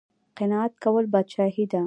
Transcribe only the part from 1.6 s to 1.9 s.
ده